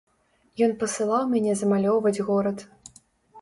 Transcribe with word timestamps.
Ён 0.67 0.71
пасылаў 0.83 1.23
мяне 1.33 1.53
замалёўваць 1.61 2.23
горад. 2.31 2.57